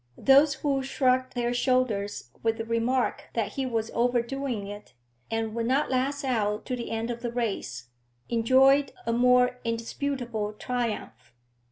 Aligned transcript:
Those 0.17 0.55
who 0.55 0.81
shrugged 0.81 1.35
their 1.35 1.53
shoulders 1.53 2.31
with 2.41 2.57
the 2.57 2.65
remark 2.65 3.25
that 3.35 3.49
he 3.51 3.67
was 3.67 3.91
overdoing 3.93 4.65
it, 4.65 4.95
and 5.29 5.53
would 5.53 5.67
not 5.67 5.91
last 5.91 6.25
out 6.25 6.65
to 6.65 6.75
the 6.75 6.89
end 6.89 7.11
of 7.11 7.21
the 7.21 7.31
race, 7.31 7.89
enjoyed 8.27 8.93
a 9.05 9.13
more 9.13 9.59
indisputable 9.63 10.53
triumph. 10.53 11.35